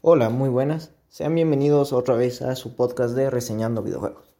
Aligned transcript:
Hola, 0.00 0.28
muy 0.28 0.48
buenas. 0.48 0.92
Sean 1.08 1.34
bienvenidos 1.34 1.92
otra 1.92 2.14
vez 2.14 2.40
a 2.40 2.54
su 2.54 2.76
podcast 2.76 3.16
de 3.16 3.30
Reseñando 3.30 3.82
Videojuegos. 3.82 4.32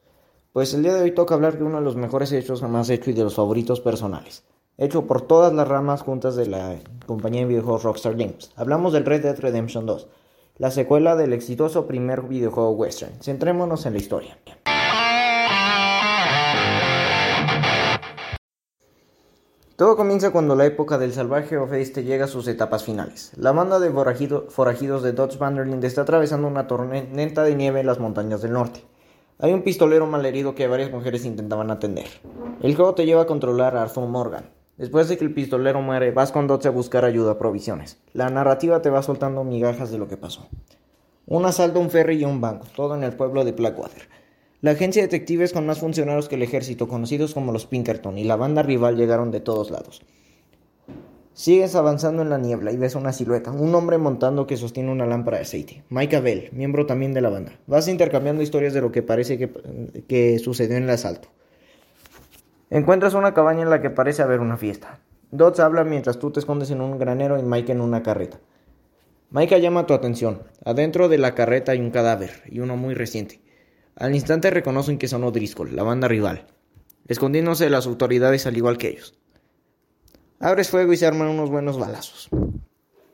Pues 0.53 0.73
el 0.73 0.85
día 0.85 0.95
de 0.95 1.03
hoy 1.03 1.11
toca 1.11 1.35
hablar 1.35 1.59
de 1.59 1.65
uno 1.65 1.79
de 1.79 1.85
los 1.85 1.97
mejores 1.97 2.31
hechos 2.31 2.61
jamás 2.61 2.89
hecho 2.91 3.11
y 3.11 3.13
de 3.13 3.25
los 3.25 3.35
favoritos 3.35 3.81
personales. 3.81 4.45
Hecho 4.77 5.09
por 5.09 5.23
todas 5.23 5.53
las 5.53 5.67
ramas 5.67 6.03
juntas 6.03 6.37
de 6.37 6.47
la 6.47 6.77
compañía 7.07 7.41
de 7.41 7.49
videojuegos 7.49 7.83
Rockstar 7.83 8.15
Games. 8.15 8.53
Hablamos 8.55 8.93
del 8.93 9.05
Red 9.05 9.23
Dead 9.23 9.41
Redemption 9.41 9.85
2, 9.85 10.07
la 10.59 10.71
secuela 10.71 11.17
del 11.17 11.33
exitoso 11.33 11.89
primer 11.89 12.23
videojuego 12.23 12.71
western. 12.71 13.21
Centrémonos 13.21 13.85
en 13.85 13.95
la 13.95 13.99
historia. 13.99 14.39
Todo 19.79 19.95
comienza 19.95 20.33
cuando 20.33 20.57
la 20.57 20.67
época 20.67 20.99
del 20.99 21.13
salvaje 21.13 21.57
oeste 21.57 22.03
llega 22.03 22.25
a 22.25 22.27
sus 22.27 22.49
etapas 22.49 22.83
finales. 22.83 23.31
La 23.37 23.53
banda 23.53 23.79
de 23.79 23.93
forajidos 24.49 25.03
de 25.05 25.13
Dodge 25.13 25.39
Vanderland 25.39 25.85
está 25.85 26.01
atravesando 26.01 26.49
una 26.49 26.67
tormenta 26.67 27.45
de 27.45 27.55
nieve 27.55 27.79
en 27.79 27.87
las 27.87 28.01
montañas 28.01 28.43
del 28.43 28.55
norte. 28.55 28.85
Hay 29.39 29.53
un 29.53 29.63
pistolero 29.63 30.09
malherido 30.09 30.57
que 30.57 30.67
varias 30.67 30.91
mujeres 30.91 31.25
intentaban 31.25 31.71
atender. 31.71 32.09
El 32.61 32.75
juego 32.75 32.97
te 32.97 33.07
lleva 33.07 33.23
a 33.23 33.27
controlar 33.27 33.77
a 33.77 33.83
Arthur 33.83 34.09
Morgan. 34.09 34.51
Después 34.79 35.09
de 35.09 35.17
que 35.17 35.25
el 35.25 35.33
pistolero 35.33 35.81
muere, 35.81 36.11
vas 36.11 36.33
con 36.33 36.49
Dodge 36.49 36.67
a 36.67 36.71
buscar 36.71 37.05
ayuda, 37.05 37.31
a 37.31 37.39
provisiones. 37.39 38.01
La 38.15 38.31
narrativa 38.31 38.83
te 38.83 38.91
va 38.91 39.05
soltando 39.05 39.45
migajas 39.45 39.93
de 39.93 39.99
lo 39.99 40.09
que 40.09 40.17
pasó. 40.17 40.49
Un 41.25 41.47
asalto 41.47 41.79
a 41.79 41.83
un 41.83 41.91
ferry 41.91 42.17
y 42.17 42.25
un 42.25 42.41
banco, 42.41 42.67
todo 42.75 42.97
en 42.97 43.05
el 43.05 43.13
pueblo 43.13 43.45
de 43.45 43.53
Blackwater. 43.53 44.09
La 44.61 44.73
agencia 44.73 45.03
de 45.03 45.07
detectives 45.07 45.53
con 45.53 45.67
más 45.67 45.79
funcionarios 45.79 46.29
que 46.29 46.35
el 46.35 46.43
ejército, 46.43 46.89
conocidos 46.89 47.33
como 47.33 47.53
los 47.53 47.67
Pinkerton, 47.67 48.19
y 48.19 48.25
la 48.25 48.35
banda 48.35 48.65
rival 48.65 48.97
llegaron 48.97 49.31
de 49.31 49.39
todos 49.39 49.71
lados. 49.71 50.03
Sigues 51.33 51.77
avanzando 51.77 52.23
en 52.23 52.31
la 52.31 52.39
niebla 52.39 52.73
y 52.73 52.77
ves 52.77 52.97
una 52.97 53.13
silueta, 53.13 53.53
un 53.53 53.73
hombre 53.77 53.99
montando 53.99 54.49
que 54.49 54.57
sostiene 54.57 54.91
una 54.91 55.07
lámpara 55.07 55.37
de 55.37 55.45
aceite. 55.45 55.85
Mike 55.91 56.17
Abel, 56.17 56.49
miembro 56.51 56.87
también 56.87 57.15
de 57.15 57.21
la 57.21 57.29
banda. 57.29 57.53
Vas 57.69 57.87
intercambiando 57.87 58.43
historias 58.43 58.75
de 58.75 58.81
lo 58.81 58.91
que 58.91 59.05
parece 59.05 59.39
que, 59.39 59.49
que 60.09 60.41
sucedió 60.41 60.77
en 60.77 60.83
el 60.83 60.91
asalto. 60.91 61.29
Encuentras 62.71 63.15
una 63.15 63.35
cabaña 63.35 63.63
en 63.63 63.71
la 63.71 63.81
que 63.81 63.91
parece 63.91 64.23
haber 64.23 64.41
una 64.41 64.57
fiesta. 64.57 64.99
Dodds 65.31 65.61
habla 65.61 65.85
mientras 65.85 66.19
tú 66.19 66.33
te 66.33 66.41
escondes 66.41 66.73
en 66.73 66.81
un 66.81 66.99
granero 66.99 67.39
y 67.39 67.45
Mike 67.45 67.71
en 67.71 67.81
una 67.81 68.03
carreta. 68.03 68.41
Mike 69.31 69.61
llama 69.61 69.87
tu 69.87 69.95
atención. 69.95 70.43
Adentro 70.65 71.09
de 71.09 71.19
la 71.19 71.37
carreta 71.37 71.71
hay 71.71 71.81
un 71.81 71.93
cadáver, 71.93 72.43
y 72.51 72.59
uno 72.59 72.77
muy 72.77 72.95
reciente. 72.95 73.41
Al 73.99 74.15
instante 74.15 74.51
reconocen 74.51 74.97
que 74.97 75.09
son 75.09 75.25
O'Driscoll, 75.25 75.75
la 75.75 75.83
banda 75.83 76.07
rival, 76.07 76.47
escondiéndose 77.09 77.69
las 77.69 77.87
autoridades 77.87 78.47
al 78.47 78.57
igual 78.57 78.79
que 78.79 78.91
ellos. 78.91 79.19
Abres 80.39 80.71
fuego 80.71 80.93
y 80.93 80.97
se 80.97 81.07
arman 81.07 81.27
unos 81.27 81.51
buenos 81.51 81.81
balazos. 81.81 82.29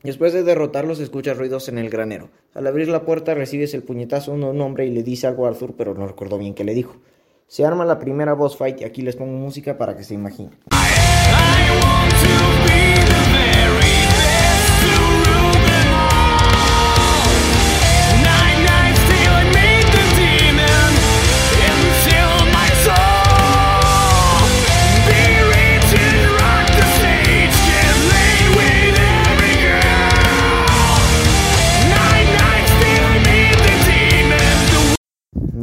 Después 0.02 0.34
de 0.34 0.42
derrotarlos 0.42 1.00
escuchas 1.00 1.38
ruidos 1.38 1.70
en 1.70 1.78
el 1.78 1.88
granero. 1.88 2.28
Al 2.52 2.66
abrir 2.66 2.88
la 2.88 3.06
puerta 3.06 3.32
recibes 3.32 3.72
el 3.72 3.82
puñetazo 3.82 4.36
de 4.36 4.44
un 4.44 4.60
hombre 4.60 4.84
y 4.84 4.90
le 4.90 5.02
dice 5.02 5.26
algo 5.26 5.46
a 5.46 5.48
Arthur, 5.48 5.72
pero 5.74 5.94
no 5.94 6.06
recuerdo 6.06 6.36
bien 6.36 6.52
qué 6.52 6.64
le 6.64 6.74
dijo. 6.74 6.96
Se 7.46 7.64
arma 7.64 7.86
la 7.86 7.98
primera 7.98 8.34
boss 8.34 8.58
fight 8.58 8.82
y 8.82 8.84
aquí 8.84 9.00
les 9.00 9.16
pongo 9.16 9.32
música 9.38 9.78
para 9.78 9.96
que 9.96 10.04
se 10.04 10.12
imaginen. 10.12 10.58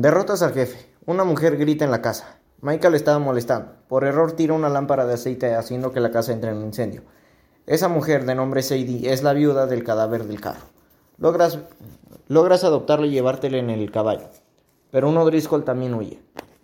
Derrotas 0.01 0.41
al 0.41 0.53
jefe. 0.53 0.89
Una 1.05 1.23
mujer 1.23 1.57
grita 1.57 1.85
en 1.85 1.91
la 1.91 2.01
casa. 2.01 2.39
Michael 2.61 2.95
estaba 2.95 3.19
molestando. 3.19 3.73
Por 3.87 4.03
error 4.03 4.31
tira 4.31 4.55
una 4.55 4.67
lámpara 4.67 5.05
de 5.05 5.13
aceite 5.13 5.53
haciendo 5.53 5.91
que 5.91 5.99
la 5.99 6.09
casa 6.09 6.33
entre 6.33 6.49
en 6.49 6.57
un 6.57 6.65
incendio. 6.65 7.03
Esa 7.67 7.87
mujer 7.87 8.25
de 8.25 8.33
nombre 8.33 8.63
Sadie 8.63 9.13
es 9.13 9.21
la 9.21 9.33
viuda 9.33 9.67
del 9.67 9.83
cadáver 9.83 10.23
del 10.23 10.41
carro. 10.41 10.63
Logras, 11.19 11.59
logras 12.27 12.63
adoptarlo 12.63 13.05
y 13.05 13.11
llevártelo 13.11 13.57
en 13.57 13.69
el 13.69 13.91
caballo. 13.91 14.27
Pero 14.89 15.07
uno 15.07 15.23
Driscoll 15.23 15.65
también 15.65 15.93
huye. 15.93 16.19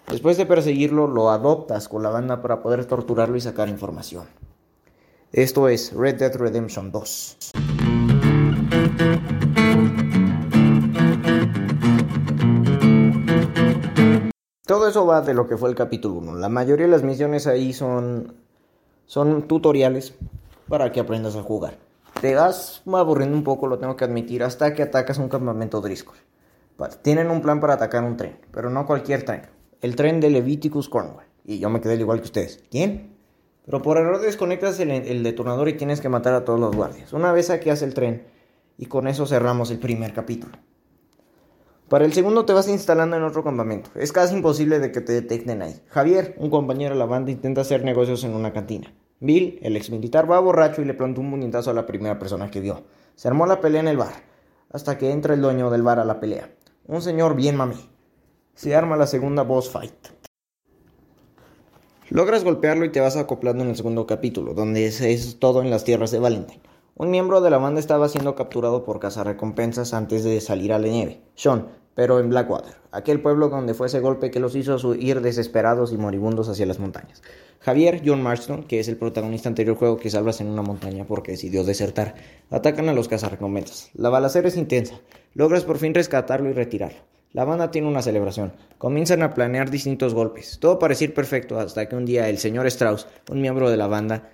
Después 0.09 0.37
de 0.37 0.47
perseguirlo, 0.47 1.05
lo 1.05 1.29
adoptas 1.29 1.87
con 1.87 2.01
la 2.01 2.09
banda 2.09 2.41
para 2.41 2.63
poder 2.63 2.85
torturarlo 2.85 3.37
y 3.37 3.41
sacar 3.41 3.69
información. 3.69 4.25
Esto 5.31 5.69
es 5.69 5.93
Red 5.93 6.15
Dead 6.15 6.35
Redemption 6.35 6.91
2. 6.91 7.37
Todo 14.67 14.89
eso 14.89 15.05
va 15.05 15.21
de 15.21 15.33
lo 15.33 15.47
que 15.47 15.55
fue 15.55 15.69
el 15.69 15.75
capítulo 15.75 16.15
1. 16.15 16.35
La 16.35 16.49
mayoría 16.49 16.87
de 16.87 16.91
las 16.91 17.01
misiones 17.01 17.47
ahí 17.47 17.71
son, 17.71 18.35
son 19.05 19.47
tutoriales 19.47 20.13
para 20.67 20.91
que 20.91 20.99
aprendas 20.99 21.37
a 21.37 21.41
jugar. 21.41 21.77
Te 22.19 22.35
vas 22.35 22.83
aburriendo 22.85 23.37
un 23.37 23.45
poco, 23.45 23.67
lo 23.67 23.79
tengo 23.79 23.95
que 23.95 24.03
admitir, 24.03 24.43
hasta 24.43 24.73
que 24.73 24.83
atacas 24.83 25.19
un 25.19 25.29
campamento 25.29 25.79
Driscoll. 25.79 26.17
Tienen 27.01 27.31
un 27.31 27.41
plan 27.41 27.61
para 27.61 27.75
atacar 27.75 28.03
un 28.03 28.17
tren, 28.17 28.39
pero 28.51 28.69
no 28.69 28.85
cualquier 28.85 29.23
tren. 29.23 29.43
El 29.79 29.95
tren 29.95 30.19
de 30.19 30.31
Leviticus 30.31 30.89
Cornwall. 30.89 31.23
Y 31.45 31.59
yo 31.59 31.69
me 31.69 31.79
quedé 31.79 31.95
igual 31.95 32.19
que 32.19 32.25
ustedes. 32.25 32.61
¿Quién? 32.69 33.15
Pero 33.65 33.81
por 33.81 33.97
error 33.97 34.19
desconectas 34.19 34.77
el, 34.81 34.91
el 34.91 35.23
detonador 35.23 35.69
y 35.69 35.77
tienes 35.77 36.01
que 36.01 36.09
matar 36.09 36.33
a 36.33 36.43
todos 36.43 36.59
los 36.59 36.75
guardias. 36.75 37.13
Una 37.13 37.31
vez 37.31 37.47
saqueas 37.47 37.81
el 37.83 37.93
tren 37.93 38.27
y 38.77 38.87
con 38.87 39.07
eso 39.07 39.25
cerramos 39.27 39.71
el 39.71 39.79
primer 39.79 40.11
capítulo. 40.11 40.57
Para 41.89 42.03
el 42.03 42.11
segundo 42.11 42.43
te 42.43 42.51
vas 42.51 42.67
instalando 42.67 43.15
en 43.15 43.23
otro 43.23 43.45
campamento. 43.45 43.89
Es 43.95 44.11
casi 44.11 44.35
imposible 44.35 44.79
de 44.79 44.91
que 44.91 44.99
te 44.99 45.13
detecten 45.13 45.61
ahí. 45.61 45.81
Javier, 45.87 46.35
un 46.37 46.49
compañero 46.49 46.93
de 46.93 46.99
la 46.99 47.05
banda, 47.05 47.31
intenta 47.31 47.61
hacer 47.61 47.85
negocios 47.85 48.25
en 48.25 48.33
una 48.33 48.51
cantina. 48.51 48.93
Bill, 49.21 49.57
el 49.61 49.77
ex 49.77 49.89
militar, 49.89 50.29
va 50.29 50.37
borracho 50.39 50.81
y 50.81 50.85
le 50.85 50.93
plantó 50.93 51.21
un 51.21 51.31
puñetazo 51.31 51.71
a 51.71 51.73
la 51.73 51.85
primera 51.85 52.19
persona 52.19 52.51
que 52.51 52.59
vio. 52.59 52.83
Se 53.15 53.29
armó 53.29 53.45
la 53.45 53.61
pelea 53.61 53.79
en 53.79 53.87
el 53.87 53.95
bar, 53.95 54.13
hasta 54.69 54.97
que 54.97 55.11
entra 55.11 55.33
el 55.33 55.41
dueño 55.41 55.69
del 55.69 55.81
bar 55.81 55.99
a 55.99 56.05
la 56.05 56.19
pelea. 56.19 56.49
Un 56.87 57.01
señor 57.01 57.35
bien 57.37 57.55
mami. 57.55 57.89
Se 58.53 58.75
arma 58.75 58.97
la 58.97 59.07
segunda 59.07 59.43
boss 59.43 59.69
fight. 59.69 60.09
Logras 62.09 62.43
golpearlo 62.43 62.83
y 62.83 62.91
te 62.91 62.99
vas 62.99 63.15
acoplando 63.15 63.63
en 63.63 63.69
el 63.69 63.77
segundo 63.77 64.05
capítulo, 64.05 64.53
donde 64.53 64.87
es 64.87 65.37
todo 65.39 65.61
en 65.61 65.69
las 65.69 65.85
tierras 65.85 66.11
de 66.11 66.19
Valentine. 66.19 66.61
Un 66.99 67.11
miembro 67.11 67.41
de 67.41 67.51
la 67.51 67.59
banda 67.59 67.79
estaba 67.79 68.09
siendo 68.09 68.33
capturado 68.33 68.83
por 68.83 68.99
recompensas 69.23 69.93
antes 69.93 70.23
de 70.23 70.41
salir 70.41 70.73
a 70.73 70.79
la 70.79 70.87
nieve, 70.87 71.21
Sean, 71.35 71.67
pero 71.93 72.19
en 72.19 72.31
Blackwater, 72.31 72.73
aquel 72.91 73.21
pueblo 73.21 73.49
donde 73.49 73.75
fue 73.75 73.85
ese 73.85 73.99
golpe 73.99 74.31
que 74.31 74.39
los 74.39 74.55
hizo 74.55 74.75
huir 74.77 75.21
desesperados 75.21 75.93
y 75.93 75.97
moribundos 75.97 76.49
hacia 76.49 76.65
las 76.65 76.79
montañas. 76.79 77.21
Javier, 77.59 78.01
John 78.03 78.23
Marston, 78.23 78.63
que 78.63 78.79
es 78.79 78.87
el 78.87 78.97
protagonista 78.97 79.47
anterior 79.47 79.77
juego 79.77 79.97
que 79.97 80.09
salvas 80.09 80.41
en 80.41 80.47
una 80.47 80.63
montaña 80.63 81.05
porque 81.05 81.33
decidió 81.33 81.63
desertar, 81.63 82.15
atacan 82.49 82.89
a 82.89 82.93
los 82.93 83.07
cazarrecompensas. 83.07 83.91
La 83.93 84.09
balacera 84.09 84.47
es 84.47 84.57
intensa, 84.57 84.99
logras 85.35 85.65
por 85.65 85.77
fin 85.77 85.93
rescatarlo 85.93 86.49
y 86.49 86.53
retirarlo. 86.53 86.97
La 87.31 87.45
banda 87.45 87.69
tiene 87.69 87.87
una 87.87 88.01
celebración. 88.01 88.53
Comienzan 88.79 89.21
a 89.21 89.35
planear 89.35 89.69
distintos 89.69 90.15
golpes. 90.15 90.57
Todo 90.59 90.79
parece 90.79 91.03
ir 91.03 91.13
perfecto 91.13 91.59
hasta 91.59 91.87
que 91.87 91.95
un 91.95 92.05
día 92.05 92.27
el 92.27 92.39
señor 92.39 92.65
Strauss, 92.65 93.05
un 93.29 93.41
miembro 93.41 93.69
de 93.69 93.77
la 93.77 93.85
banda, 93.85 94.31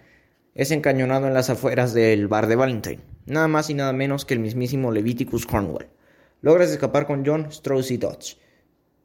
es 0.55 0.71
encañonado 0.71 1.27
en 1.27 1.33
las 1.33 1.49
afueras 1.49 1.93
del 1.93 2.27
bar 2.27 2.47
de 2.47 2.55
Valentine, 2.55 3.01
nada 3.25 3.47
más 3.47 3.69
y 3.69 3.73
nada 3.73 3.93
menos 3.93 4.25
que 4.25 4.33
el 4.33 4.39
mismísimo 4.39 4.91
Leviticus 4.91 5.45
Cornwall. 5.45 5.87
Logras 6.41 6.69
escapar 6.69 7.07
con 7.07 7.25
John, 7.25 7.47
Strauss 7.49 7.91
y 7.91 7.97
Dodge. 7.97 8.37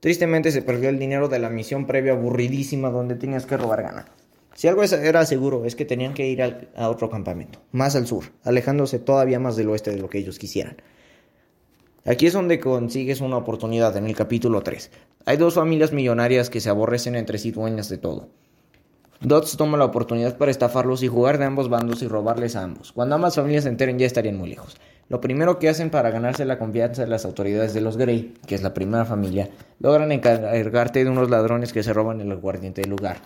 Tristemente 0.01 0.53
se 0.53 0.63
perdió 0.63 0.89
el 0.89 0.99
dinero 0.99 1.29
de 1.29 1.39
la 1.39 1.51
misión 1.51 1.87
previa 1.87 2.13
aburridísima 2.13 2.91
donde 2.91 3.15
tenías 3.15 3.47
que 3.47 3.57
robar 3.57 3.83
ganas. 3.83 4.07
Si 4.55 4.67
algo 4.67 4.83
era 4.83 5.25
seguro 5.25 5.65
es 5.65 5.77
que 5.77 5.85
tenían 5.85 6.15
que 6.15 6.27
ir 6.27 6.43
a 6.43 6.91
otro 6.91 7.09
campamento, 7.09 7.61
más 7.71 7.95
al 7.95 8.07
sur, 8.07 8.25
alejándose 8.43 8.99
todavía 8.99 9.39
más 9.39 9.57
del 9.57 9.69
oeste 9.69 9.93
de 9.93 9.99
lo 9.99 10.11
que 10.11 10.19
ellos 10.19 10.39
quisieran. 10.39 10.77
Aquí 12.05 12.27
es 12.27 12.33
donde 12.33 12.59
consigues 12.59 13.21
una 13.21 13.37
oportunidad 13.37 13.97
en 13.97 14.07
el 14.07 14.17
capítulo 14.17 14.63
3. 14.63 14.91
Hay 15.27 15.37
dos 15.37 15.55
familias 15.55 15.93
millonarias 15.93 16.51
que 16.51 16.61
se 16.61 16.71
aborrecen 16.71 17.15
entre 17.15 17.39
sí 17.39 17.53
dueñas 17.53 17.89
de 17.89 17.99
todo. 17.99 18.31
Dodds 19.21 19.57
toma 19.57 19.77
la 19.77 19.85
oportunidad 19.85 20.39
para 20.39 20.53
estafarlos 20.53 21.03
y 21.03 21.09
jugar 21.09 21.39
de 21.39 21.45
ambos 21.45 21.69
bandos 21.69 22.03
y 22.03 22.07
robarles 22.07 22.55
a 22.55 22.63
ambos. 22.63 22.93
Cuando 22.93 23.17
ambas 23.17 23.35
familias 23.35 23.65
se 23.65 23.71
enteren 23.71 23.99
ya 23.99 24.07
estarían 24.07 24.37
muy 24.37 24.49
lejos. 24.49 24.77
Lo 25.09 25.21
primero 25.21 25.59
que 25.59 25.69
hacen 25.69 25.91
para 25.91 26.11
ganarse 26.11 26.45
la 26.45 26.59
confianza 26.59 27.03
de 27.03 27.09
las 27.09 27.25
autoridades 27.25 27.75
de 27.75 27.81
los 27.81 27.97
Grey, 27.97 28.35
que 28.47 28.55
es 28.55 28.63
la 28.63 28.75
primera 28.75 29.05
familia, 29.05 29.51
logran 29.81 30.13
encargarte 30.13 31.03
de 31.03 31.11
unos 31.11 31.31
ladrones 31.31 31.73
que 31.73 31.83
se 31.83 31.93
roban 31.93 32.21
el 32.21 32.31
aguardiente 32.31 32.83
del 32.83 32.91
lugar. 32.91 33.17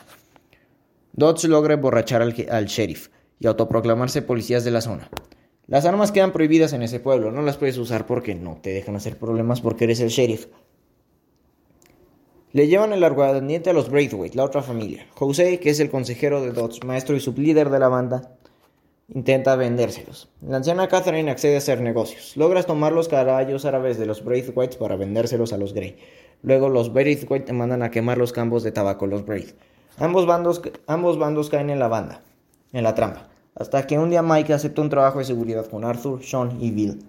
Dodds 1.13 1.45
logra 1.45 1.75
emborrachar 1.75 2.23
al, 2.23 2.35
al 2.51 2.67
sheriff 2.67 3.09
y 3.39 3.47
autoproclamarse 3.47 4.23
policías 4.23 4.65
de 4.65 4.71
la 4.71 4.81
zona. 4.81 5.11
Las 5.67 5.85
armas 5.85 6.11
quedan 6.11 6.33
prohibidas 6.33 6.73
en 6.73 6.83
ese 6.83 7.01
pueblo, 7.01 7.33
no 7.33 7.43
las 7.43 7.59
puedes 7.59 7.77
usar 7.77 8.07
porque 8.07 8.35
no 8.35 8.59
te 8.63 8.71
dejan 8.71 8.97
hacer 8.97 9.19
problemas 9.19 9.61
porque 9.61 9.85
eres 9.85 10.01
el 10.01 10.09
sheriff. 10.09 10.47
Le 12.53 12.69
llevan 12.69 12.93
el 12.93 13.03
aguardiente 13.03 13.71
a 13.71 13.73
los 13.73 13.89
Braithwaite, 13.89 14.37
la 14.37 14.45
otra 14.45 14.63
familia. 14.63 15.07
Jose, 15.15 15.59
que 15.59 15.71
es 15.71 15.81
el 15.81 15.91
consejero 15.91 16.43
de 16.43 16.53
Dodds, 16.53 16.85
maestro 16.85 17.17
y 17.17 17.21
sublíder 17.21 17.71
de 17.71 17.79
la 17.79 17.89
banda, 17.89 18.37
intenta 19.09 19.57
vendérselos. 19.57 20.29
La 20.43 20.59
anciana 20.59 20.87
Catherine 20.87 21.31
accede 21.31 21.55
a 21.55 21.59
hacer 21.59 21.81
negocios. 21.81 22.37
Logras 22.37 22.67
tomar 22.67 22.93
los 22.93 23.09
caballos 23.09 23.65
árabes 23.65 23.99
de 23.99 24.05
los 24.05 24.23
Braithwaites 24.23 24.77
para 24.77 24.97
vendérselos 24.97 25.55
a 25.55 25.57
los 25.57 25.73
Grey. 25.73 25.97
Luego 26.43 26.69
los 26.69 26.93
Braithwaite 26.93 27.47
te 27.47 27.53
mandan 27.55 27.83
a 27.83 27.91
quemar 27.91 28.19
los 28.19 28.33
campos 28.33 28.63
de 28.63 28.73
tabaco 28.73 29.07
los 29.07 29.25
Braith. 29.25 29.55
Ambos 29.97 30.27
bandos, 30.27 30.61
ambos 30.87 31.19
bandos 31.19 31.49
caen 31.49 31.71
en 31.71 31.79
la 31.79 31.89
banda, 31.89 32.21
en 32.73 32.83
la 32.83 32.95
trampa, 32.95 33.31
hasta 33.55 33.87
que 33.87 33.99
un 33.99 34.11
día 34.11 34.23
Mike 34.23 34.53
acepta 34.53 34.83
un 34.83 34.91
trabajo 34.91 35.21
de 35.21 35.25
seguridad 35.25 35.67
con 35.69 35.85
Arthur, 35.87 36.23
Sean 36.23 36.61
y 36.61 36.71
Bill. 36.71 37.03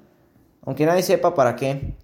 Aunque 0.62 0.86
nadie 0.86 1.02
sepa 1.02 1.34
para 1.34 1.58
qué, 1.58 1.96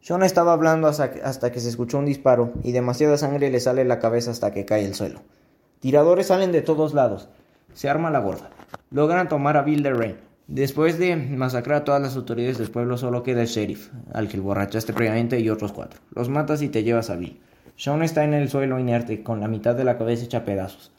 Sean 0.00 0.22
estaba 0.22 0.54
hablando 0.54 0.88
hasta 0.88 1.52
que 1.52 1.60
se 1.60 1.68
escuchó 1.68 1.98
un 1.98 2.06
disparo 2.06 2.52
y 2.62 2.72
demasiada 2.72 3.18
sangre 3.18 3.50
le 3.50 3.60
sale 3.60 3.84
la 3.84 3.98
cabeza 3.98 4.30
hasta 4.30 4.50
que 4.50 4.64
cae 4.64 4.86
al 4.86 4.94
suelo. 4.94 5.20
Tiradores 5.80 6.28
salen 6.28 6.52
de 6.52 6.62
todos 6.62 6.94
lados. 6.94 7.28
Se 7.74 7.88
arma 7.88 8.10
la 8.10 8.20
gorda. 8.20 8.50
Logran 8.90 9.28
tomar 9.28 9.56
a 9.56 9.62
Bill 9.62 9.82
de 9.82 9.92
Rain. 9.92 10.16
Después 10.46 10.98
de 10.98 11.14
masacrar 11.14 11.82
a 11.82 11.84
todas 11.84 12.02
las 12.02 12.16
autoridades 12.16 12.58
del 12.58 12.70
pueblo, 12.70 12.96
solo 12.96 13.22
queda 13.22 13.42
el 13.42 13.46
sheriff, 13.46 13.90
al 14.12 14.26
que 14.26 14.40
borrachaste 14.40 14.92
previamente, 14.92 15.38
y 15.38 15.48
otros 15.48 15.72
cuatro. 15.72 16.00
Los 16.12 16.28
matas 16.28 16.60
y 16.62 16.68
te 16.68 16.82
llevas 16.82 17.08
a 17.08 17.16
Bill. 17.16 17.40
Sean 17.76 18.02
está 18.02 18.24
en 18.24 18.34
el 18.34 18.48
suelo 18.48 18.80
inerte, 18.80 19.22
con 19.22 19.38
la 19.38 19.48
mitad 19.48 19.76
de 19.76 19.84
la 19.84 19.96
cabeza 19.96 20.24
hecha 20.24 20.44
pedazos. 20.44 20.92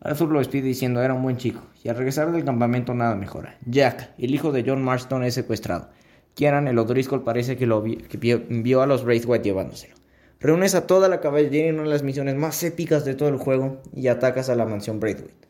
Arthur 0.00 0.28
lo 0.28 0.38
despide 0.38 0.68
diciendo 0.68 1.02
era 1.02 1.14
un 1.14 1.22
buen 1.22 1.36
chico, 1.36 1.62
y 1.82 1.88
al 1.88 1.96
regresar 1.96 2.30
del 2.30 2.44
campamento 2.44 2.94
nada 2.94 3.16
mejora. 3.16 3.56
Jack, 3.66 4.10
el 4.18 4.34
hijo 4.34 4.52
de 4.52 4.62
John 4.64 4.84
Marston, 4.84 5.24
es 5.24 5.34
secuestrado. 5.34 5.88
Kieran, 6.34 6.68
el 6.68 6.78
O'Driscoll, 6.78 7.24
parece 7.24 7.56
que, 7.56 7.66
lo 7.66 7.82
vio, 7.82 8.82
a 8.82 8.86
los 8.86 9.04
Braithwaite 9.04 9.44
llevándoselo. 9.44 9.94
Reúnes 10.40 10.74
a 10.74 10.86
toda 10.86 11.08
la 11.08 11.20
caballería 11.20 11.66
en 11.66 11.76
una 11.76 11.84
de 11.84 11.90
las 11.90 12.02
misiones 12.02 12.34
más 12.34 12.62
épicas 12.62 13.04
de 13.04 13.14
todo 13.14 13.28
el 13.28 13.36
juego 13.36 13.80
y 13.94 14.08
atacas 14.08 14.48
a 14.48 14.56
la 14.56 14.64
mansión 14.64 14.98
Braithwaite. 14.98 15.48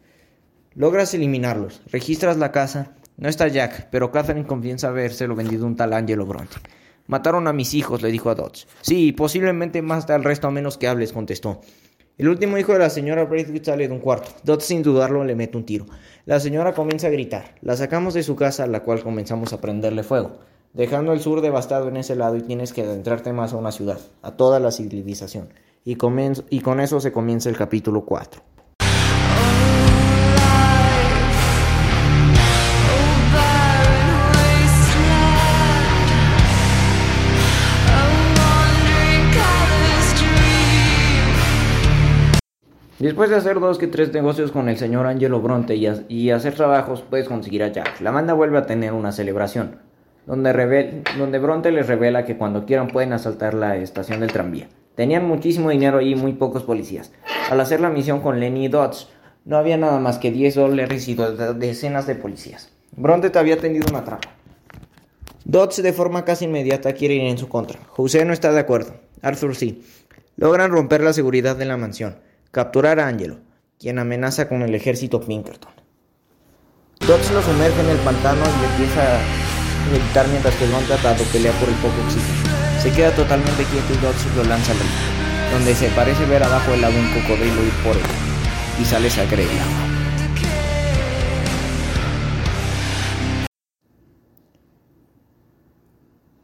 Logras 0.74 1.14
eliminarlos, 1.14 1.82
registras 1.90 2.36
la 2.36 2.52
casa. 2.52 2.92
No 3.16 3.28
está 3.28 3.48
Jack, 3.48 3.88
pero 3.90 4.10
Catherine 4.10 4.46
confiesa 4.46 4.88
habérselo 4.88 5.36
vendido 5.36 5.66
un 5.66 5.76
tal 5.76 5.92
Angelo 5.92 6.26
Bronte. 6.26 6.56
Mataron 7.06 7.46
a 7.46 7.52
mis 7.52 7.74
hijos, 7.74 8.02
le 8.02 8.10
dijo 8.10 8.30
a 8.30 8.34
Dodge. 8.34 8.66
Sí, 8.80 9.12
posiblemente 9.12 9.82
más 9.82 10.08
al 10.10 10.24
resto 10.24 10.48
a 10.48 10.50
menos 10.50 10.78
que 10.78 10.88
hables, 10.88 11.12
contestó. 11.12 11.60
El 12.18 12.28
último 12.28 12.58
hijo 12.58 12.72
de 12.72 12.78
la 12.78 12.90
señora 12.90 13.24
Braithwaite 13.24 13.64
sale 13.64 13.88
de 13.88 13.94
un 13.94 14.00
cuarto. 14.00 14.30
Dodge 14.44 14.62
sin 14.62 14.82
dudarlo 14.82 15.24
le 15.24 15.34
mete 15.34 15.56
un 15.56 15.64
tiro. 15.64 15.86
La 16.24 16.40
señora 16.40 16.74
comienza 16.74 17.06
a 17.08 17.10
gritar. 17.10 17.54
La 17.62 17.76
sacamos 17.76 18.14
de 18.14 18.22
su 18.22 18.36
casa, 18.36 18.64
a 18.64 18.66
la 18.66 18.82
cual 18.82 19.02
comenzamos 19.02 19.52
a 19.52 19.60
prenderle 19.60 20.02
fuego, 20.02 20.38
dejando 20.72 21.12
el 21.12 21.20
sur 21.20 21.40
devastado 21.40 21.88
en 21.88 21.96
ese 21.96 22.16
lado 22.16 22.36
y 22.36 22.42
tienes 22.42 22.72
que 22.72 22.82
adentrarte 22.82 23.32
más 23.32 23.52
a 23.52 23.56
una 23.56 23.72
ciudad, 23.72 23.98
a 24.22 24.32
toda 24.32 24.60
la 24.60 24.70
civilización. 24.70 25.48
Y, 25.84 25.98
y 26.50 26.60
con 26.60 26.80
eso 26.80 27.00
se 27.00 27.12
comienza 27.12 27.48
el 27.48 27.56
capítulo 27.56 28.04
4. 28.04 28.42
Después 43.02 43.30
de 43.30 43.34
hacer 43.34 43.58
dos 43.58 43.78
que 43.78 43.88
tres 43.88 44.12
negocios 44.12 44.52
con 44.52 44.68
el 44.68 44.76
señor 44.76 45.08
Angelo 45.08 45.40
Bronte 45.40 45.74
y, 45.74 46.30
hacer 46.30 46.54
trabajos, 46.54 47.02
puedes 47.02 47.26
conseguir 47.26 47.64
a 47.64 47.72
Jack. 47.72 48.00
La 48.00 48.12
banda 48.12 48.32
vuelve 48.32 48.58
a 48.58 48.66
tener 48.66 48.92
una 48.92 49.10
celebración, 49.10 49.80
donde, 50.26 51.02
donde 51.18 51.38
Bronte 51.38 51.72
les 51.72 51.86
revela 51.86 52.24
que 52.24 52.36
cuando 52.36 52.66
quieran 52.66 52.88
pueden 52.88 53.12
asaltar 53.12 53.54
la 53.54 53.76
estación 53.76 54.20
del 54.20 54.32
tranvía. 54.32 54.68
Tenían 54.94 55.26
muchísimo 55.26 55.70
dinero 55.70 56.00
y 56.00 56.14
muy 56.14 56.32
pocos 56.34 56.62
policías. 56.62 57.12
Al 57.50 57.60
hacer 57.60 57.80
la 57.80 57.90
misión 57.90 58.20
con 58.20 58.40
Lenny 58.40 58.68
Dodge, 58.68 59.06
no 59.44 59.56
había 59.56 59.76
nada 59.76 59.98
más 59.98 60.18
que 60.18 60.30
10 60.30 60.54
dólares 60.54 61.08
y 61.08 61.16
decenas 61.56 62.06
de 62.06 62.14
policías. 62.14 62.70
Bronte 62.92 63.30
te 63.30 63.38
había 63.38 63.58
tendido 63.58 63.86
una 63.90 64.04
trampa. 64.04 64.28
Dodge 65.44 65.82
de 65.82 65.92
forma 65.92 66.24
casi 66.24 66.44
inmediata 66.44 66.92
quiere 66.92 67.14
ir 67.14 67.22
en 67.22 67.38
su 67.38 67.48
contra. 67.48 67.80
José 67.88 68.24
no 68.24 68.32
está 68.32 68.52
de 68.52 68.60
acuerdo. 68.60 68.94
Arthur 69.22 69.56
sí. 69.56 69.82
Logran 70.36 70.70
romper 70.70 71.02
la 71.02 71.12
seguridad 71.12 71.56
de 71.56 71.64
la 71.64 71.76
mansión 71.76 72.16
capturar 72.52 73.00
a 73.00 73.08
Angelo, 73.08 73.38
quien 73.78 73.98
amenaza 73.98 74.46
con 74.46 74.60
el 74.60 74.74
ejército 74.74 75.20
Pinkerton. 75.20 75.72
Dodge 77.00 77.32
lo 77.32 77.42
sumerge 77.42 77.80
en 77.80 77.88
el 77.88 77.96
pantano 77.98 78.42
y 78.44 78.64
empieza 78.72 79.18
a 79.92 79.98
meditar 79.98 80.26
mientras 80.28 80.54
que 80.56 80.66
Ron 80.66 80.84
tratado 80.84 81.22
pelea 81.32 81.52
por 81.52 81.68
el 81.68 81.74
poco 81.76 81.94
oxígeno. 82.04 82.80
Se 82.80 82.90
queda 82.90 83.14
totalmente 83.14 83.64
quieto 83.64 83.92
y 83.92 83.96
Dodge 83.98 84.36
lo 84.36 84.44
lanza 84.44 84.72
al 84.72 84.78
río, 84.78 85.52
donde 85.52 85.74
se 85.74 85.88
parece 85.90 86.24
ver 86.26 86.42
abajo 86.42 86.72
del 86.72 86.84
agua 86.84 86.98
un 86.98 87.20
cocodrilo 87.20 87.62
ir 87.62 87.72
por 87.84 87.96
él, 87.96 88.02
y 88.80 88.84
sale 88.84 89.10
sangre 89.10 89.44
del 89.44 89.58
agua. 89.58 89.88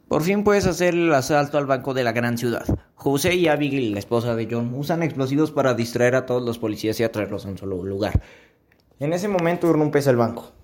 Por 0.09 0.23
fin 0.23 0.43
puedes 0.43 0.67
hacer 0.67 0.95
el 0.95 1.12
asalto 1.12 1.59
al 1.59 1.67
banco 1.67 1.95
de 1.95 2.03
la 2.03 2.12
gran 2.12 2.39
ciudad. 2.39 2.65
José 2.95 3.35
y 3.35 3.49
Abigail, 3.49 3.93
la 3.93 3.99
esposa 3.99 4.35
de 4.35 4.49
John, 4.50 4.73
usan 4.75 5.03
explosivos 5.03 5.53
para 5.53 5.75
distraer 5.75 6.15
a 6.15 6.27
todos 6.27 6.43
los 6.43 6.59
policías 6.59 6.99
y 6.99 7.05
atraerlos 7.05 7.45
a 7.47 7.49
un 7.49 7.59
solo 7.59 7.85
lugar. 7.85 8.21
En 8.99 9.12
ese 9.12 9.29
momento 9.29 9.69
irrumpes 9.69 10.06
el 10.06 10.17
banco. 10.17 10.58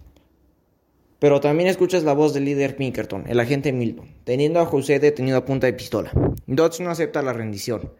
Pero 1.24 1.40
también 1.40 1.70
escuchas 1.70 2.04
la 2.04 2.12
voz 2.12 2.34
del 2.34 2.44
líder 2.44 2.76
Pinkerton, 2.76 3.24
el 3.26 3.40
agente 3.40 3.72
Milton, 3.72 4.08
teniendo 4.24 4.60
a 4.60 4.66
José 4.66 4.98
detenido 4.98 5.38
a 5.38 5.44
punta 5.46 5.66
de 5.66 5.72
pistola. 5.72 6.10
Dodge 6.46 6.80
no 6.80 6.90
acepta 6.90 7.22
la 7.22 7.32
rendición. 7.32 7.92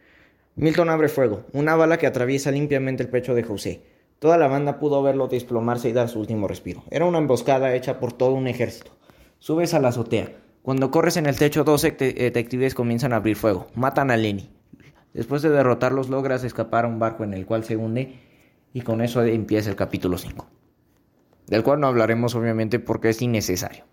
Milton 0.56 0.90
abre 0.90 1.08
fuego, 1.08 1.46
una 1.54 1.74
bala 1.74 1.96
que 1.96 2.06
atraviesa 2.06 2.50
limpiamente 2.50 3.02
el 3.02 3.08
pecho 3.08 3.34
de 3.34 3.42
José. 3.42 3.80
Toda 4.18 4.36
la 4.36 4.46
banda 4.46 4.78
pudo 4.78 5.02
verlo 5.02 5.26
desplomarse 5.26 5.88
y 5.88 5.94
dar 5.94 6.10
su 6.10 6.20
último 6.20 6.48
respiro. 6.48 6.84
Era 6.90 7.06
una 7.06 7.16
emboscada 7.16 7.74
hecha 7.74 7.98
por 7.98 8.12
todo 8.12 8.34
un 8.34 8.46
ejército. 8.46 8.90
Subes 9.38 9.72
a 9.72 9.80
la 9.80 9.88
azotea. 9.88 10.30
Cuando 10.60 10.90
corres 10.90 11.16
en 11.16 11.24
el 11.24 11.38
techo, 11.38 11.64
dos 11.64 11.80
detectives 11.80 12.74
comienzan 12.74 13.14
a 13.14 13.16
abrir 13.16 13.36
fuego. 13.36 13.68
Matan 13.74 14.10
a 14.10 14.18
Lenny. 14.18 14.50
Después 15.14 15.40
de 15.40 15.48
derrotarlos, 15.48 16.10
logras 16.10 16.44
escapar 16.44 16.84
a 16.84 16.88
un 16.88 16.98
barco 16.98 17.24
en 17.24 17.32
el 17.32 17.46
cual 17.46 17.64
se 17.64 17.78
hunde 17.78 18.18
y 18.74 18.82
con 18.82 19.00
eso 19.00 19.22
empieza 19.24 19.70
el 19.70 19.76
capítulo 19.76 20.18
5. 20.18 20.46
Del 21.46 21.62
cual 21.62 21.80
no 21.80 21.86
hablaremos 21.86 22.34
obviamente 22.34 22.78
porque 22.78 23.10
es 23.10 23.20
innecesario. 23.22 23.84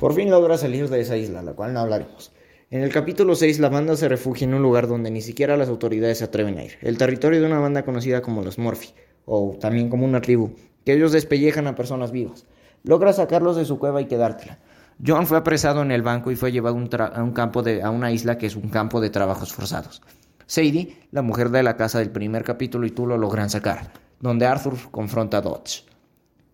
Por 0.00 0.14
fin 0.14 0.30
logra 0.30 0.56
salir 0.56 0.88
de 0.88 1.00
esa 1.00 1.16
isla, 1.16 1.42
la 1.42 1.54
cual 1.54 1.74
no 1.74 1.80
hablaremos. 1.80 2.30
En 2.70 2.82
el 2.82 2.92
capítulo 2.92 3.34
6, 3.34 3.60
la 3.60 3.70
banda 3.70 3.96
se 3.96 4.10
refugia 4.10 4.44
en 4.44 4.52
un 4.52 4.60
lugar 4.60 4.88
donde 4.88 5.10
ni 5.10 5.22
siquiera 5.22 5.56
las 5.56 5.70
autoridades 5.70 6.18
se 6.18 6.24
atreven 6.24 6.58
a 6.58 6.64
ir, 6.64 6.72
el 6.82 6.98
territorio 6.98 7.40
de 7.40 7.46
una 7.46 7.58
banda 7.58 7.82
conocida 7.82 8.20
como 8.20 8.42
los 8.42 8.58
Morphy, 8.58 8.90
o 9.24 9.56
también 9.58 9.88
como 9.88 10.04
una 10.04 10.20
tribu, 10.20 10.50
que 10.84 10.92
ellos 10.92 11.12
despellejan 11.12 11.66
a 11.66 11.74
personas 11.74 12.12
vivas. 12.12 12.44
Logra 12.82 13.14
sacarlos 13.14 13.56
de 13.56 13.64
su 13.64 13.78
cueva 13.78 14.02
y 14.02 14.04
quedártela. 14.04 14.58
John 15.04 15.26
fue 15.26 15.38
apresado 15.38 15.80
en 15.80 15.90
el 15.90 16.02
banco 16.02 16.30
y 16.30 16.36
fue 16.36 16.52
llevado 16.52 16.76
a 16.76 17.22
un 17.22 17.32
campo 17.32 17.62
de, 17.62 17.82
a 17.82 17.88
una 17.88 18.12
isla 18.12 18.36
que 18.36 18.44
es 18.44 18.54
un 18.54 18.68
campo 18.68 19.00
de 19.00 19.08
trabajos 19.08 19.54
forzados. 19.54 20.02
Sadie, 20.44 20.94
la 21.10 21.22
mujer 21.22 21.48
de 21.48 21.62
la 21.62 21.74
casa 21.74 22.00
del 22.00 22.10
primer 22.10 22.44
capítulo, 22.44 22.86
y 22.86 22.90
tú 22.90 23.06
lo 23.06 23.16
logran 23.16 23.48
sacar, 23.48 23.92
donde 24.20 24.44
Arthur 24.44 24.74
confronta 24.90 25.38
a 25.38 25.40
Dodge, 25.40 25.86